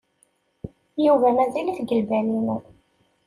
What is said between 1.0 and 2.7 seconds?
Yuba mazal-it deg lbal-inu.